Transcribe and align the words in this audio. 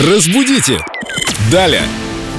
Разбудите! 0.00 0.78
Далее! 1.50 1.82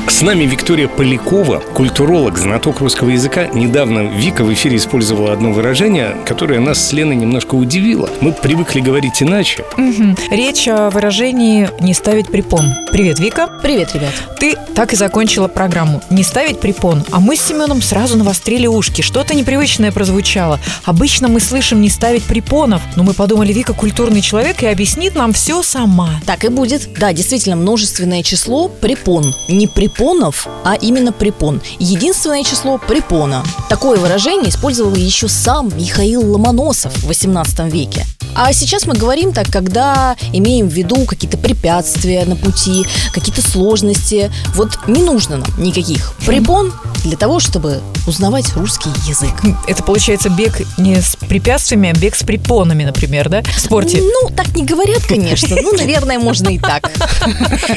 С 0.05 0.21
нами 0.21 0.43
Виктория 0.43 0.89
Полякова, 0.89 1.59
культуролог, 1.59 2.37
знаток 2.37 2.81
русского 2.81 3.09
языка. 3.09 3.47
Недавно 3.47 3.99
Вика 3.99 4.43
в 4.43 4.51
эфире 4.53 4.75
использовала 4.75 5.31
одно 5.31 5.51
выражение, 5.53 6.17
которое 6.25 6.59
нас 6.59 6.85
с 6.85 6.91
Леной 6.91 7.15
немножко 7.15 7.55
удивило. 7.55 8.09
Мы 8.19 8.33
привыкли 8.33 8.81
говорить 8.81 9.23
иначе. 9.23 9.63
Мгм. 9.77 10.17
Речь 10.29 10.67
о 10.67 10.89
выражении 10.89 11.69
«не 11.79 11.93
ставить 11.93 12.27
препон». 12.27 12.65
Привет, 12.91 13.19
Вика. 13.19 13.47
Привет, 13.61 13.95
ребят. 13.95 14.11
Ты 14.39 14.55
так 14.75 14.91
и 14.93 14.95
закончила 14.95 15.47
программу 15.47 16.01
«Не 16.09 16.23
ставить 16.23 16.59
препон». 16.59 17.03
А 17.11 17.19
мы 17.19 17.37
с 17.37 17.41
Семеном 17.41 17.81
сразу 17.81 18.17
навострили 18.17 18.67
ушки. 18.67 19.01
Что-то 19.01 19.33
непривычное 19.33 19.91
прозвучало. 19.91 20.59
Обычно 20.83 21.29
мы 21.29 21.39
слышим 21.39 21.81
«не 21.81 21.89
ставить 21.89 22.23
препонов», 22.23 22.81
но 22.97 23.03
мы 23.03 23.13
подумали, 23.13 23.53
Вика 23.53 23.73
культурный 23.73 24.21
человек 24.21 24.63
и 24.63 24.67
объяснит 24.67 25.15
нам 25.15 25.31
все 25.31 25.63
сама. 25.63 26.21
Так 26.25 26.43
и 26.43 26.49
будет. 26.49 26.89
Да, 26.99 27.13
действительно, 27.13 27.55
множественное 27.55 28.21
число 28.21 28.67
препон. 28.67 29.33
Не 29.47 29.67
препонов, 29.93 30.47
а 30.63 30.75
именно 30.75 31.11
препон. 31.11 31.61
Единственное 31.79 32.43
число 32.43 32.77
препона. 32.77 33.43
Такое 33.69 33.97
выражение 33.97 34.49
использовал 34.49 34.95
еще 34.95 35.27
сам 35.27 35.69
Михаил 35.77 36.31
Ломоносов 36.31 36.93
в 36.97 37.07
18 37.07 37.71
веке. 37.71 38.05
А 38.35 38.51
сейчас 38.53 38.85
мы 38.85 38.95
говорим 38.95 39.31
так, 39.33 39.49
когда 39.51 40.15
имеем 40.31 40.67
в 40.67 40.73
виду 40.73 41.05
какие-то 41.05 41.37
препятствия 41.37 42.25
на 42.25 42.35
пути, 42.35 42.85
какие-то 43.13 43.41
сложности. 43.41 44.31
Вот 44.55 44.77
не 44.87 45.01
нужно 45.01 45.37
нам 45.37 45.47
никаких 45.57 46.13
препон 46.25 46.73
для 47.03 47.17
того, 47.17 47.39
чтобы 47.39 47.81
узнавать 48.07 48.53
русский 48.55 48.89
язык. 49.07 49.33
Это 49.67 49.83
получается 49.83 50.29
бег 50.29 50.61
не 50.77 51.01
с 51.01 51.15
препятствиями, 51.15 51.89
а 51.89 51.93
бег 51.93 52.15
с 52.15 52.23
препонами, 52.23 52.83
например, 52.83 53.29
да? 53.29 53.43
В 53.43 53.59
спорте. 53.59 54.01
Ну, 54.01 54.29
так 54.35 54.55
не 54.55 54.65
говорят, 54.65 55.03
конечно. 55.05 55.55
Ну, 55.61 55.73
наверное, 55.75 56.19
можно 56.19 56.49
и 56.49 56.59
так. 56.59 56.91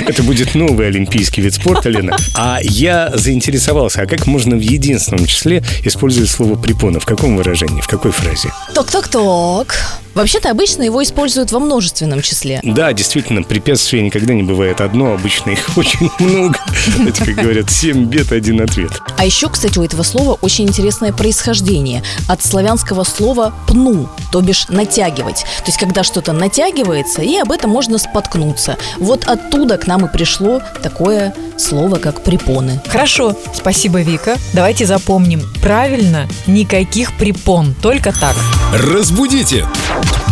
Это 0.06 0.22
будет 0.22 0.54
новый 0.54 0.88
олимпийский 0.88 1.42
вид 1.42 1.54
спорта, 1.54 1.88
Лена. 1.88 2.16
А 2.34 2.58
я 2.62 3.12
заинтересовался, 3.14 4.02
а 4.02 4.06
как 4.06 4.26
можно 4.26 4.56
в 4.56 4.60
единственном 4.60 5.26
числе 5.26 5.62
использовать 5.84 6.30
слово 6.30 6.56
«препона»? 6.56 7.00
В 7.00 7.04
каком 7.04 7.36
выражении, 7.36 7.80
в 7.80 7.88
какой 7.88 8.10
фразе? 8.10 8.52
Ток-ток-ток. 8.74 9.74
Вообще-то 10.16 10.50
обычно 10.50 10.82
его 10.82 11.02
используют 11.02 11.52
во 11.52 11.58
множественном 11.58 12.22
числе. 12.22 12.60
Да, 12.62 12.94
действительно, 12.94 13.42
препятствий 13.42 14.00
никогда 14.00 14.32
не 14.32 14.42
бывает 14.42 14.80
одно, 14.80 15.12
обычно 15.12 15.50
их 15.50 15.68
очень 15.76 16.10
много. 16.18 16.58
Это, 17.06 17.22
как 17.22 17.34
говорят, 17.34 17.70
семь 17.70 18.06
бед, 18.06 18.32
один 18.32 18.62
ответ. 18.62 19.02
А 19.18 19.26
еще, 19.26 19.50
кстати, 19.50 19.78
у 19.78 19.84
этого 19.84 20.02
слова 20.02 20.38
очень 20.40 20.66
интересное 20.66 21.12
происхождение. 21.12 22.02
От 22.28 22.42
славянского 22.42 23.04
слова 23.04 23.52
«пну», 23.68 24.08
то 24.36 24.42
бишь 24.42 24.68
«натягивать». 24.68 25.46
То 25.60 25.66
есть, 25.68 25.78
когда 25.78 26.04
что-то 26.04 26.34
натягивается, 26.34 27.22
и 27.22 27.38
об 27.38 27.50
этом 27.52 27.70
можно 27.70 27.96
споткнуться. 27.96 28.76
Вот 28.98 29.24
оттуда 29.24 29.78
к 29.78 29.86
нам 29.86 30.04
и 30.04 30.12
пришло 30.12 30.60
такое 30.82 31.32
слово, 31.56 31.96
как 31.96 32.22
«препоны». 32.22 32.82
Хорошо, 32.86 33.34
спасибо, 33.54 34.02
Вика. 34.02 34.36
Давайте 34.52 34.84
запомним. 34.84 35.40
Правильно, 35.62 36.28
никаких 36.46 37.16
препон, 37.16 37.74
только 37.80 38.12
так. 38.12 38.36
Разбудите! 38.74 39.64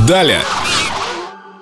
Далее! 0.07 0.43